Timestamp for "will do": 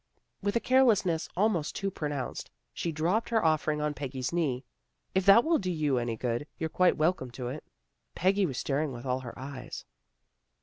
5.43-5.69